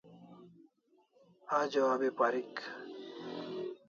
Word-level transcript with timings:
Ajo 1.59 1.81
abi 1.93 2.09
parik 2.17 2.53